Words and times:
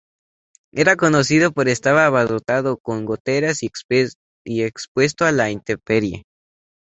Era 0.71 0.95
conocido 0.95 1.51
por 1.51 1.67
estar 1.69 1.95
abarrotado, 1.95 2.79
con 2.79 3.05
goteras 3.05 3.59
y 3.61 4.63
expuesto 4.65 5.25
a 5.25 5.31
la 5.31 5.51
intemperie. 5.51 6.23